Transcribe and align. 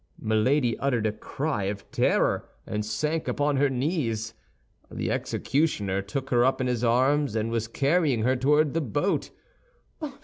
Milady 0.19 0.75
uttered 0.79 1.05
a 1.05 1.11
cry 1.11 1.65
of 1.65 1.91
terror 1.91 2.49
and 2.65 2.83
sank 2.83 3.27
upon 3.27 3.57
her 3.57 3.69
knees. 3.69 4.33
The 4.89 5.11
executioner 5.11 6.01
took 6.01 6.31
her 6.31 6.43
up 6.43 6.59
in 6.59 6.65
his 6.65 6.83
arms 6.83 7.35
and 7.35 7.51
was 7.51 7.67
carrying 7.67 8.23
her 8.23 8.35
toward 8.35 8.73
the 8.73 8.81
boat. 8.81 9.29